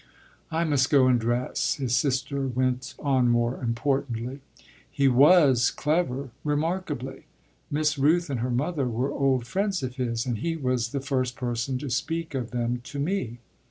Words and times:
I 0.49 0.63
must 0.63 0.89
go 0.89 1.05
and 1.05 1.19
dress," 1.19 1.75
his 1.75 1.95
sister 1.95 2.47
went 2.47 2.95
on 2.97 3.29
more 3.29 3.61
importantly. 3.61 4.39
"He 4.89 5.07
was 5.07 5.69
clever, 5.69 6.31
remarkably. 6.43 7.27
Miss 7.69 7.99
Rooth 7.99 8.27
and 8.27 8.39
her 8.39 8.49
mother 8.49 8.87
were 8.87 9.11
old 9.11 9.45
friends 9.45 9.83
of 9.83 9.97
his, 9.97 10.25
and 10.25 10.39
he 10.39 10.55
was 10.55 10.89
the 10.89 11.01
first 11.01 11.35
person 11.35 11.77
to 11.77 11.91
speak 11.91 12.33
of 12.33 12.49
them 12.49 12.81
to 12.85 12.97
me." 12.97 13.37